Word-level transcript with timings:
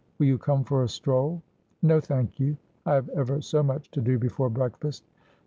Will 0.17 0.25
you 0.25 0.39
come 0.39 0.63
for 0.63 0.81
a 0.83 0.87
stroll?' 0.89 1.43
'No, 1.83 1.99
thank 1.99 2.39
you. 2.39 2.57
I 2.87 2.95
have 2.95 3.09
ever 3.09 3.39
so 3.39 3.61
much 3.61 3.91
to 3.91 4.01
do 4.01 4.17
before 4.17 4.49
break 4.49 4.75
fast.' 4.79 5.03